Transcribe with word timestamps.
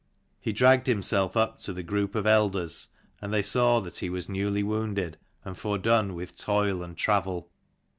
He 0.39 0.51
dragged 0.51 0.87
himself 0.87 1.37
up 1.37 1.59
to 1.59 1.71
the 1.73 1.83
group 1.83 2.15
of 2.15 2.25
elders, 2.25 2.87
and 3.21 3.31
they 3.31 3.43
saw 3.43 3.79
that 3.81 3.97
he 3.97 4.09
was 4.09 4.27
newly 4.27 4.63
wounded, 4.63 5.19
and 5.45 5.55
foredone 5.55 6.15
with 6.15 6.35
toil 6.35 6.81
and 6.81 6.97
travel. 6.97 7.51